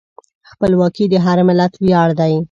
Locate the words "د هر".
1.09-1.37